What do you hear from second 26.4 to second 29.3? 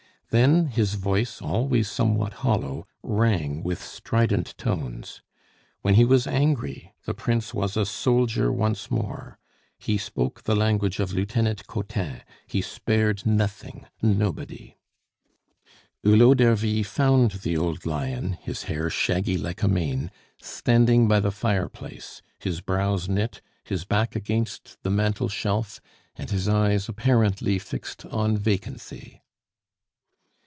eyes apparently fixed on vacancy.